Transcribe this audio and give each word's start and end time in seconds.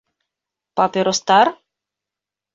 Папиростар!? 0.77 1.47